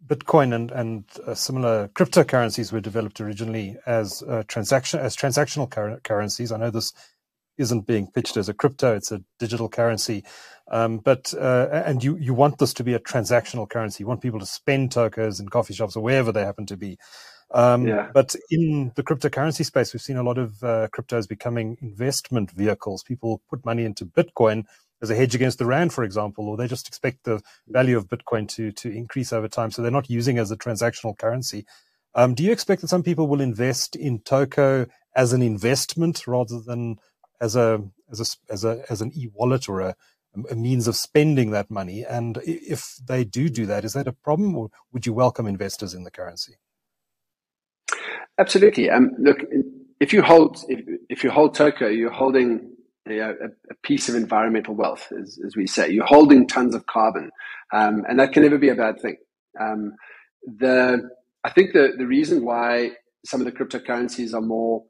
[0.07, 6.01] Bitcoin and and uh, similar cryptocurrencies were developed originally as uh, transaction as transactional cur-
[6.05, 6.53] currencies.
[6.53, 6.93] I know this
[7.57, 10.25] isn't being pitched as a crypto; it's a digital currency.
[10.71, 14.03] Um, but uh, and you you want this to be a transactional currency.
[14.03, 16.99] You want people to spend tokens in coffee shops or wherever they happen to be.
[17.53, 18.11] Um, yeah.
[18.13, 23.03] But in the cryptocurrency space, we've seen a lot of uh, cryptos becoming investment vehicles.
[23.03, 24.65] People put money into Bitcoin
[25.03, 28.09] as a hedge against the rand, for example, or they just expect the value of
[28.09, 29.71] Bitcoin to to increase over time.
[29.71, 31.67] So they're not using it as a transactional currency.
[32.15, 36.61] Um, do you expect that some people will invest in Toco as an investment rather
[36.61, 36.99] than
[37.41, 39.97] as a as a as a as an e-wallet or a,
[40.51, 42.05] a means of spending that money?
[42.05, 45.95] And if they do do that, is that a problem, or would you welcome investors
[45.95, 46.57] in the currency?
[48.43, 48.91] Absolutely.
[48.91, 49.39] Um, look,
[50.01, 52.73] if you hold if, if you hold Toco, you're holding
[53.09, 55.91] a, a, piece of environmental wealth, as, as, we say.
[55.91, 57.31] You're holding tons of carbon,
[57.73, 59.17] um, and that can never be a bad thing.
[59.61, 59.93] Um,
[60.45, 61.09] the
[61.45, 62.91] I think the the reason why
[63.25, 64.83] some of the cryptocurrencies are more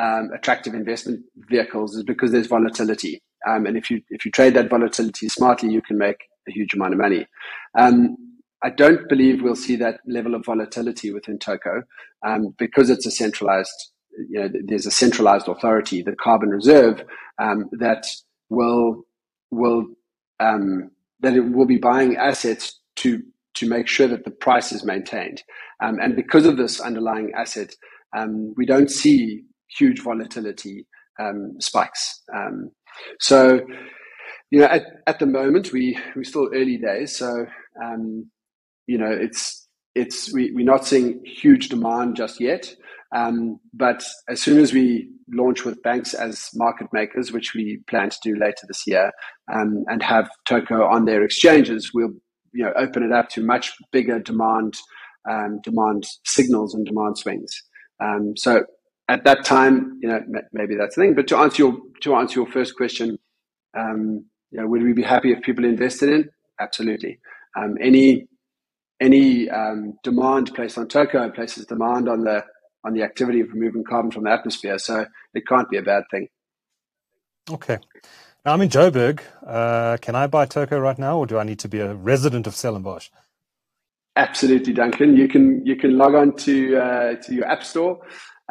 [0.00, 4.54] um, attractive investment vehicles is because there's volatility, um, and if you if you trade
[4.54, 7.26] that volatility smartly, you can make a huge amount of money.
[8.62, 11.82] Um, I don't believe we'll see that level of volatility within Toco
[12.26, 13.90] um, because it's a centralized
[14.28, 17.04] you know, there's a centralized authority, the Carbon Reserve,
[17.38, 18.06] um, that
[18.48, 19.04] will
[19.50, 19.86] will
[20.40, 23.22] um, that it will be buying assets to
[23.54, 25.42] to make sure that the price is maintained.
[25.82, 27.74] Um, and because of this underlying asset,
[28.16, 29.42] um, we don't see
[29.78, 30.86] huge volatility
[31.18, 32.22] um, spikes.
[32.34, 32.70] Um,
[33.18, 33.60] so,
[34.50, 37.46] you know, at, at the moment we we're still early days, so
[38.90, 42.74] you know it's it's we, we're not seeing huge demand just yet.
[43.14, 48.10] Um, but as soon as we launch with banks as market makers, which we plan
[48.10, 49.10] to do later this year,
[49.52, 52.14] um, and have Toco on their exchanges, we'll
[52.52, 54.74] you know open it up to much bigger demand
[55.30, 57.52] um, demand signals and demand swings.
[58.02, 58.64] Um, so
[59.08, 60.20] at that time, you know
[60.52, 61.14] maybe that's the thing.
[61.14, 63.18] But to answer your to answer your first question,
[63.78, 66.28] um, you know, would we be happy if people invested in?
[66.60, 67.20] Absolutely.
[67.56, 67.76] Um,
[69.00, 72.44] any any demand placed on Toco places demand on the
[72.84, 74.78] on the activity of removing carbon from the atmosphere.
[74.78, 76.28] So it can't be a bad thing.
[77.50, 77.78] Okay.
[78.44, 79.20] Now I'm in Joburg.
[79.46, 82.46] Uh, can I buy Toco right now, or do I need to be a resident
[82.46, 83.10] of Stellenbosch?
[84.16, 85.16] Absolutely, Duncan.
[85.16, 88.00] You can you can log on to uh, to your app store.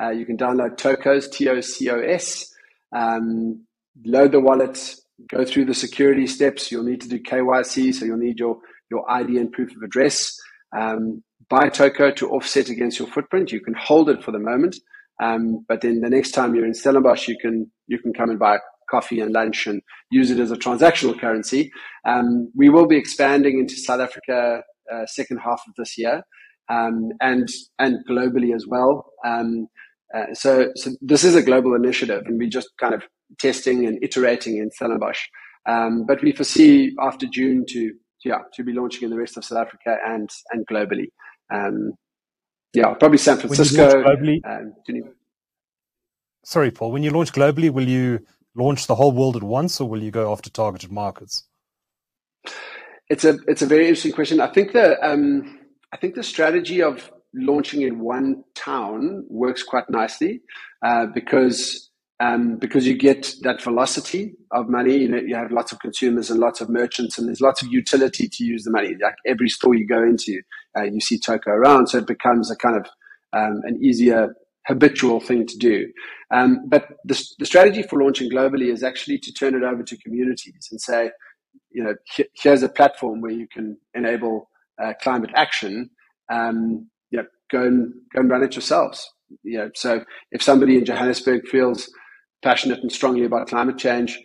[0.02, 2.54] Uh, you can download Tocos T O C O S.
[2.96, 3.66] Um,
[4.06, 4.96] load the wallet.
[5.28, 6.72] Go through the security steps.
[6.72, 10.36] You'll need to do KYC, so you'll need your your ID and proof of address.
[10.75, 13.52] Um, buy to offset against your footprint.
[13.52, 14.78] You can hold it for the moment,
[15.21, 18.39] um, but then the next time you're in Stellenbosch, you can you can come and
[18.39, 21.71] buy coffee and lunch and use it as a transactional currency.
[22.06, 26.23] Um, we will be expanding into South Africa uh, second half of this year,
[26.69, 27.47] um, and
[27.78, 29.06] and globally as well.
[29.25, 29.67] Um,
[30.15, 33.04] uh, so, so this is a global initiative, and we're just kind of
[33.38, 35.19] testing and iterating in Stellenbosch.
[35.67, 37.91] Um, but we foresee after June to
[38.23, 41.08] yeah to be launching in the rest of South Africa and and globally.
[41.51, 41.93] Um,
[42.73, 44.03] yeah, probably San Francisco.
[44.03, 44.73] Globally, um,
[46.43, 46.91] sorry, Paul.
[46.91, 48.19] When you launch globally, will you
[48.55, 51.43] launch the whole world at once, or will you go after targeted markets?
[53.10, 54.39] It's a it's a very interesting question.
[54.39, 55.60] I think the um,
[55.91, 60.41] I think the strategy of launching in one town works quite nicely
[60.86, 61.88] uh, because
[62.19, 64.97] um, because you get that velocity of money.
[64.97, 67.69] You know, you have lots of consumers and lots of merchants, and there's lots of
[67.69, 68.95] utility to use the money.
[69.01, 70.41] Like every store you go into,
[70.77, 72.86] uh, you see Toco around, so it becomes a kind of
[73.34, 74.36] um, an easier
[74.67, 75.88] habitual thing to do.
[76.32, 79.97] Um, but the, the, strategy for launching globally is actually to turn it over to
[79.97, 81.10] communities and say,
[81.71, 81.95] you know,
[82.36, 84.49] here's a platform where you can enable
[84.82, 85.89] uh, climate action.
[86.32, 89.10] Um, you know, go and go and run it yourselves.
[89.43, 91.89] You know, so if somebody in Johannesburg feels
[92.41, 94.19] passionate and strongly about climate change,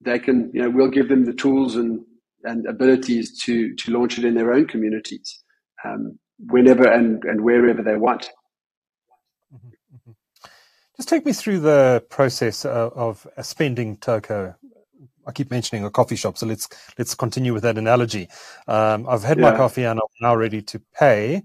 [0.00, 2.00] they can, you know, we'll give them the tools and,
[2.44, 5.42] and abilities to, to launch it in their own communities
[5.84, 8.30] um, whenever and, and wherever they want.
[9.54, 10.12] Mm-hmm, mm-hmm.
[10.96, 14.54] Just take me through the process of, of spending Toco.
[15.24, 18.28] I keep mentioning a coffee shop, so let's let's continue with that analogy.
[18.66, 19.50] Um, I've had yeah.
[19.50, 21.42] my coffee and I'm now ready to pay.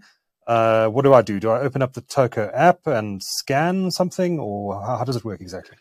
[0.48, 1.40] Uh, what do I do?
[1.40, 5.26] Do I open up the Toco app and scan something, or how, how does it
[5.26, 5.78] work exactly?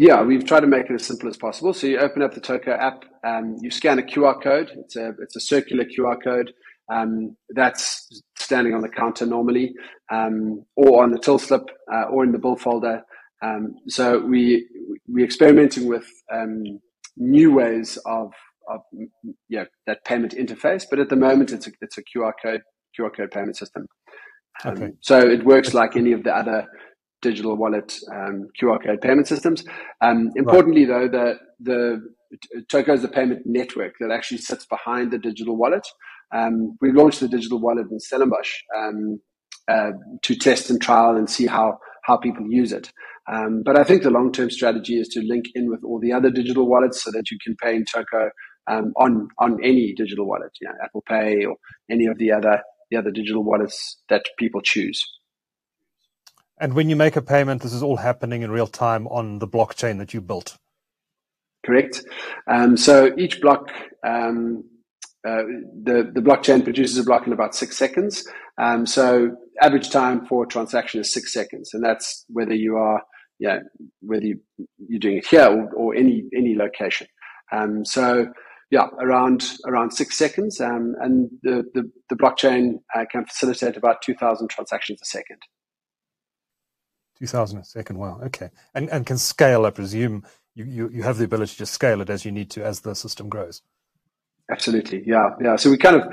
[0.00, 1.74] Yeah, we've tried to make it as simple as possible.
[1.74, 4.70] So you open up the Toco app, um, you scan a QR code.
[4.76, 6.52] It's a it's a circular QR code
[6.88, 9.74] um, that's standing on the counter normally,
[10.12, 13.02] um, or on the till slip, uh, or in the bill folder.
[13.42, 14.68] Um, so we
[15.08, 16.62] we're experimenting with um,
[17.16, 18.30] new ways of
[18.68, 18.82] of
[19.48, 20.84] yeah that payment interface.
[20.88, 22.62] But at the moment, it's a it's a QR code
[22.96, 23.88] QR code payment system.
[24.64, 24.92] Um, okay.
[25.00, 26.68] So it works like any of the other
[27.22, 29.64] digital wallet um, QR code payment systems.
[30.00, 31.10] Um, importantly, right.
[31.10, 32.00] though, the
[32.50, 35.86] the Toco is the payment network that actually sits behind the digital wallet.
[36.34, 39.20] Um, we launched the digital wallet in Stellenbosch um,
[39.66, 39.92] uh,
[40.22, 42.92] to test and trial and see how how people use it.
[43.30, 46.12] Um, but I think the long term strategy is to link in with all the
[46.12, 48.30] other digital wallets so that you can pay in Toco
[48.70, 51.56] um, on on any digital wallet, you know, Apple Pay or
[51.90, 55.02] any of the other the other digital wallets that people choose.
[56.60, 59.48] And when you make a payment, this is all happening in real time on the
[59.48, 60.56] blockchain that you built.
[61.64, 62.02] Correct.
[62.50, 63.68] Um, so each block,
[64.06, 64.64] um,
[65.26, 65.42] uh,
[65.82, 68.26] the the blockchain produces a block in about six seconds.
[68.60, 73.02] Um, so average time for a transaction is six seconds, and that's whether you are,
[73.38, 73.58] yeah,
[74.00, 74.40] whether you,
[74.88, 77.06] you're doing it here or, or any any location.
[77.52, 78.28] Um, so
[78.70, 84.00] yeah, around around six seconds, um, and the the, the blockchain uh, can facilitate about
[84.02, 85.38] two thousand transactions a second.
[87.18, 87.98] Two thousand a second.
[87.98, 88.20] Wow.
[88.24, 89.66] Okay, and and can scale.
[89.66, 92.64] I presume you, you you have the ability to scale it as you need to
[92.64, 93.62] as the system grows.
[94.50, 95.02] Absolutely.
[95.06, 95.30] Yeah.
[95.40, 95.56] Yeah.
[95.56, 96.08] So we kind of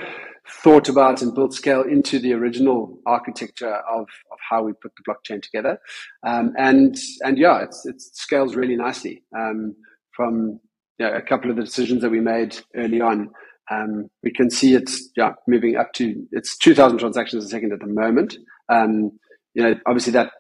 [0.48, 5.04] thought about and built scale into the original architecture of, of how we put the
[5.12, 5.80] blockchain together.
[6.24, 9.24] Um, and, and yeah, it's, it scales really nicely.
[9.36, 9.76] Um,
[10.12, 10.60] from
[11.00, 13.32] you know, a couple of the decisions that we made early on,
[13.72, 17.80] um, we can see it's yeah, moving up to, it's 2000 transactions a second at
[17.80, 18.38] the moment.
[18.70, 19.12] Um,
[19.56, 20.32] you know, obviously that,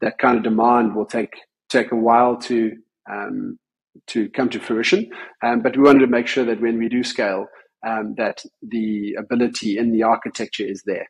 [0.00, 1.34] that kind of demand will take,
[1.68, 2.72] take a while to,
[3.10, 3.58] um,
[4.08, 5.10] to come to fruition.
[5.42, 7.46] Um, but we wanted to make sure that when we do scale,
[7.86, 11.06] um, that the ability in the architecture is there.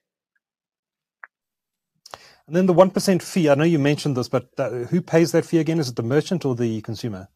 [2.46, 5.44] And then the 1% fee, I know you mentioned this, but uh, who pays that
[5.44, 5.80] fee again?
[5.80, 7.28] Is it the merchant or the consumer?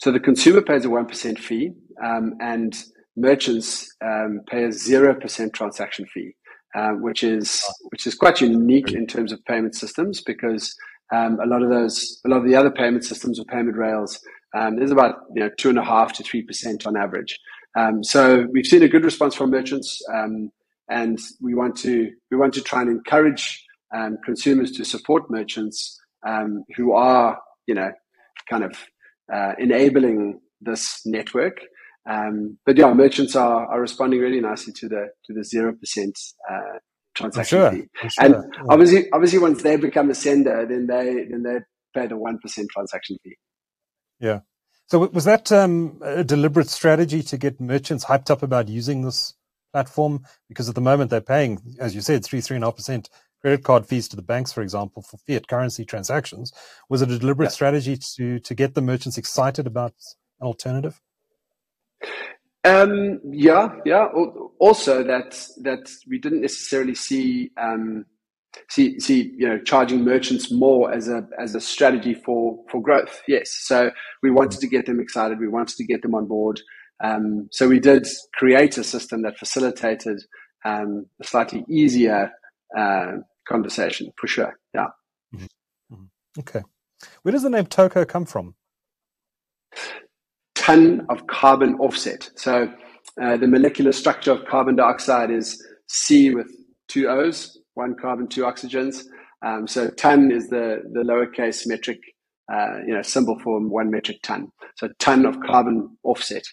[0.00, 1.70] So the consumer pays a 1% fee,
[2.04, 2.76] um, and
[3.16, 6.34] merchants um, pay a 0% transaction fee,
[6.74, 10.74] uh, which is which is quite unique in terms of payment systems because
[11.12, 14.18] um, a lot of those, a lot of the other payment systems or payment rails,
[14.56, 17.38] um, there's about you know two and a half to three percent on average.
[17.76, 20.50] Um, so we've seen a good response from merchants, um,
[20.88, 23.64] and we want to we want to try and encourage
[23.94, 27.92] um, consumers to support merchants um, who are you know
[28.48, 28.76] kind of
[29.32, 31.58] uh, enabling this network.
[32.66, 36.18] But yeah, merchants are, are responding really nicely to the to the zero percent
[36.50, 36.78] uh,
[37.14, 37.70] transaction sure.
[37.70, 38.08] fee.
[38.08, 38.24] Sure.
[38.24, 38.34] And
[38.68, 41.58] obviously, obviously, once they become a sender, then they then they
[41.98, 43.36] pay the one percent transaction fee.
[44.20, 44.40] Yeah.
[44.86, 49.32] So was that um, a deliberate strategy to get merchants hyped up about using this
[49.72, 50.24] platform?
[50.48, 53.08] Because at the moment they're paying, as you said, three three and a half percent
[53.40, 56.52] credit card fees to the banks, for example, for fiat currency transactions.
[56.90, 57.50] Was it a deliberate yeah.
[57.50, 59.94] strategy to to get the merchants excited about
[60.40, 61.00] an alternative?
[62.64, 64.06] Um, yeah, yeah.
[64.58, 68.06] Also, that that we didn't necessarily see um,
[68.70, 73.22] see see you know charging merchants more as a as a strategy for for growth.
[73.28, 73.90] Yes, so
[74.22, 75.38] we wanted to get them excited.
[75.38, 76.60] We wanted to get them on board.
[77.02, 80.22] Um, so we did create a system that facilitated
[80.64, 82.30] um, a slightly easier
[82.76, 83.12] uh,
[83.46, 84.54] conversation for sure.
[84.74, 84.86] Yeah.
[85.34, 85.44] Mm-hmm.
[85.94, 86.40] mm-hmm.
[86.40, 86.62] Okay.
[87.22, 88.54] Where does the name Toco come from?
[90.64, 92.30] Ton of carbon offset.
[92.36, 92.72] So
[93.20, 96.50] uh, the molecular structure of carbon dioxide is C with
[96.88, 99.04] two O's, one carbon, two oxygens.
[99.44, 101.98] Um, so ton is the, the lowercase metric,
[102.50, 104.48] uh, you know, symbol for one metric ton.
[104.76, 106.44] So ton of carbon offset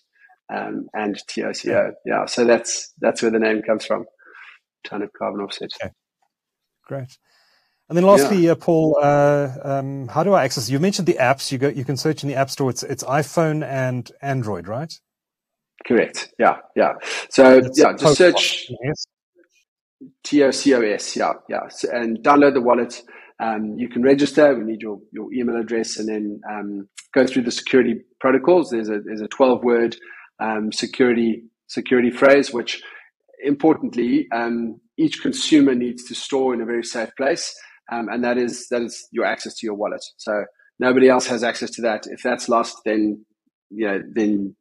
[0.53, 1.93] um, and TOCO.
[2.05, 2.25] Yeah.
[2.25, 4.05] So that's that's where the name comes from.
[4.83, 5.69] Ton of carbon offset.
[5.81, 5.93] Okay.
[6.85, 7.17] Great.
[7.91, 8.51] And then lastly, yeah.
[8.51, 10.69] uh, Paul, uh, um, how do I access?
[10.69, 11.51] You mentioned the apps.
[11.51, 12.69] You go, you can search in the App Store.
[12.69, 14.97] It's it's iPhone and Android, right?
[15.85, 16.33] Correct.
[16.39, 16.93] Yeah, yeah.
[17.29, 19.05] So it's yeah, just search yes.
[20.23, 21.17] TOCOS.
[21.17, 23.01] Yeah, yeah, so, and download the wallet.
[23.41, 24.55] Um, you can register.
[24.55, 28.69] We need your, your email address, and then um, go through the security protocols.
[28.69, 29.97] There's a there's a 12 word
[30.39, 32.81] um, security security phrase, which
[33.43, 37.53] importantly um, each consumer needs to store in a very safe place
[37.91, 40.03] um, and that is that is your access to your wallet.
[40.17, 40.45] So
[40.79, 42.05] nobody else has access to that.
[42.07, 43.25] If that's lost, then
[43.69, 44.55] you know, then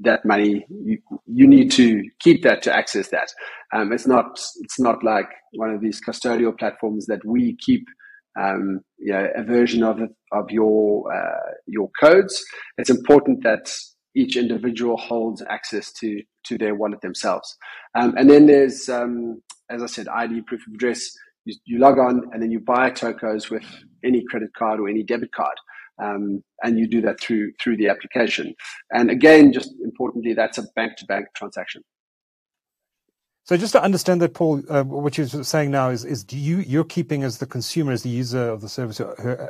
[0.00, 3.32] that money you, you need to keep that to access that.
[3.74, 7.84] Um, it's not it's not like one of these custodial platforms that we keep
[8.38, 9.98] um, you know, a version of
[10.32, 12.44] of your uh, your codes.
[12.78, 13.72] It's important that
[14.14, 17.56] each individual holds access to to their wallet themselves.
[17.98, 21.10] Um, and then there's, um, as I said, ID proof of address
[21.46, 23.64] you, you log on and then you buy tocos with
[24.04, 25.56] any credit card or any debit card.
[25.98, 28.54] Um, and you do that through through the application.
[28.90, 31.82] And again, just importantly, that's a bank to bank transaction.
[33.44, 36.58] So just to understand that, Paul, uh, what you're saying now is, is do you
[36.58, 39.06] you're keeping as the consumer, as the user of the service who,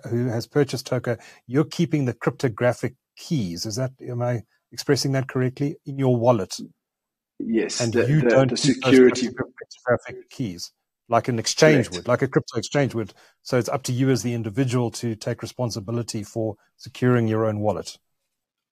[0.09, 1.18] who has purchased Toco,
[1.49, 3.66] you're keeping the cryptographic keys.
[3.66, 6.55] Is that am I expressing that correctly in your wallet?
[7.40, 10.70] Yes, and the, you the, don't the security cryptographic keys
[11.09, 11.96] like an exchange Correct.
[11.96, 13.14] would, like a crypto exchange would.
[13.42, 17.61] So it's up to you as the individual to take responsibility for securing your own
[17.61, 17.96] wallet.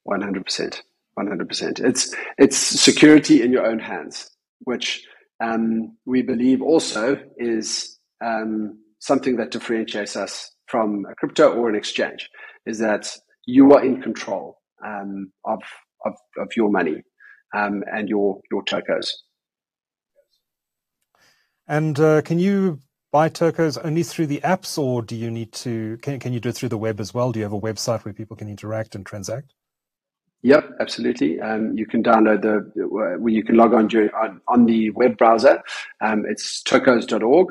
[0.02, 0.82] One hundred percent,
[1.14, 1.80] one hundred percent.
[1.80, 4.30] It's it's security in your own hands,
[4.60, 5.06] which
[5.40, 11.74] um, we believe also is um, something that differentiates us from a crypto or an
[11.74, 12.28] exchange
[12.66, 13.16] is that
[13.46, 15.60] you are in control um, of,
[16.06, 17.02] of, of your money
[17.54, 19.08] um, and your your tocos.
[21.66, 25.98] And uh, can you buy tocos only through the apps, or do you need to?
[26.02, 27.32] Can can you do it through the web as well?
[27.32, 29.54] Do you have a website where people can interact and transact?
[30.42, 31.40] Yep, absolutely.
[31.40, 35.16] Um, you can download the where you can log on during, on, on the web
[35.16, 35.62] browser.
[36.02, 37.48] Um, it's tocos.org,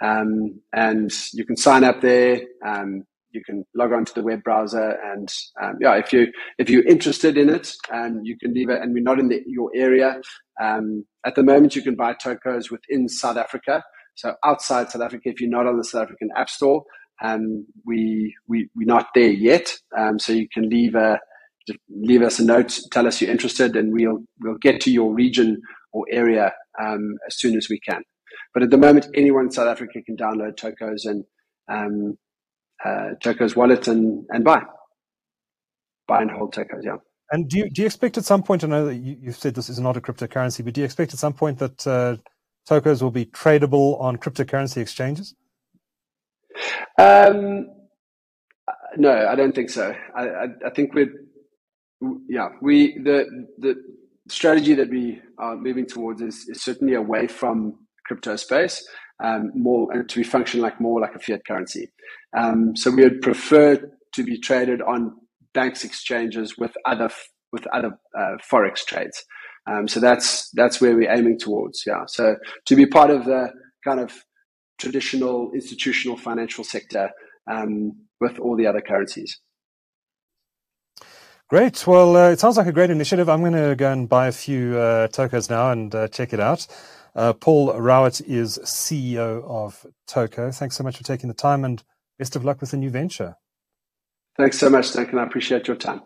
[0.00, 2.40] um, and you can sign up there.
[2.66, 6.28] Um, you can log on to the web browser, and um, yeah, if you
[6.58, 8.80] if you're interested in it, um, you can leave it.
[8.80, 10.20] And we're not in the, your area
[10.60, 11.76] at the moment.
[11.76, 13.82] You can buy tocos within South Africa.
[14.14, 16.84] So outside South Africa, if you're not on the South African App Store,
[17.22, 19.72] um, we, we, we're not there yet.
[19.96, 21.18] Um, so you can leave a,
[21.88, 25.60] leave us a note, tell us you're interested, and we'll, we'll get to your region
[25.92, 28.02] or area um, as soon as we can.
[28.52, 31.24] But at the moment, anyone in South Africa can download Tocos and
[31.70, 32.18] um,
[32.84, 34.62] uh, Tocos wallet and, and buy.
[36.08, 36.96] Buy and hold Tocos, yeah.
[37.30, 39.54] And do you, do you expect at some point, I know that you, have said
[39.54, 42.16] this is not a cryptocurrency, but do you expect at some point that uh,
[42.66, 45.34] tokens will be tradable on cryptocurrency exchanges?
[46.98, 47.66] Um,
[48.96, 49.94] no, I don't think so.
[50.14, 51.10] I, I, I think we're,
[52.28, 53.76] yeah, we the the
[54.28, 58.86] strategy that we are moving towards is, is certainly away from crypto space,
[59.22, 61.90] um, more and to be function like more like a fiat currency.
[62.36, 63.80] Um, so we would prefer
[64.14, 65.16] to be traded on
[65.54, 67.10] banks exchanges with other
[67.52, 69.24] with other uh, forex trades.
[69.70, 71.84] Um, so that's that's where we're aiming towards.
[71.86, 72.04] Yeah.
[72.06, 72.36] So
[72.66, 73.50] to be part of the
[73.84, 74.24] kind of
[74.78, 77.10] traditional institutional financial sector
[77.50, 79.40] um, with all the other currencies.
[81.48, 81.86] Great.
[81.86, 83.28] Well, uh, it sounds like a great initiative.
[83.28, 86.40] I'm going to go and buy a few uh, tocos now and uh, check it
[86.40, 86.66] out.
[87.14, 90.54] Uh, Paul Rowett is CEO of Toco.
[90.54, 91.82] Thanks so much for taking the time and
[92.18, 93.36] best of luck with the new venture.
[94.36, 95.18] Thanks so much, Duncan.
[95.18, 96.02] I appreciate your time.